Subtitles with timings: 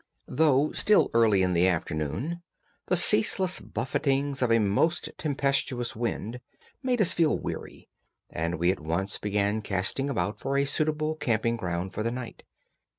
[0.27, 2.41] Though still early in the afternoon,
[2.87, 6.39] the ceaseless buffetings of a most tempestuous wind
[6.81, 7.87] made us feel weary,
[8.27, 12.43] and we at once began casting about for a suitable camping ground for the night.